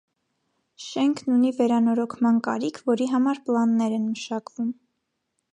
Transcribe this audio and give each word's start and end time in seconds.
Շենքն 0.85 1.35
ունի 1.35 1.51
վերանորոգման 1.57 2.41
կարիք, 2.49 2.81
որի 2.91 3.09
համար 3.15 3.45
պլաններ 3.51 3.97
են 3.99 4.11
մշակվում։ 4.11 4.77